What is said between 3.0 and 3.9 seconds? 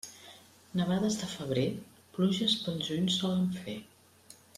solen fer.